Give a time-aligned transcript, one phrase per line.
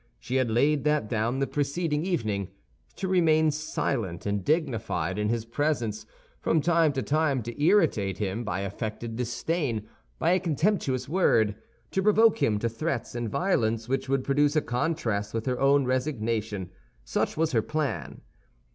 [0.19, 2.47] She had laid that down the preceding evening.
[2.95, 6.07] To remain silent and dignified in his presence;
[6.39, 9.87] from time to time to irritate him by affected disdain,
[10.17, 11.53] by a contemptuous word;
[11.91, 15.85] to provoke him to threats and violence which would produce a contrast with her own
[15.85, 18.21] resignation—such was her plan.